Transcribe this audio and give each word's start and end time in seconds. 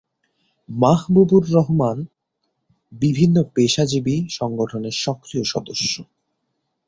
মাহবুবুর 0.69 1.43
রহমান 1.53 1.97
বিভিন্ন 2.91 3.37
পেশাজীবী 3.55 4.15
সংগঠনের 4.29 4.95
সক্রিয় 4.97 5.43
সদস্য। 5.43 5.93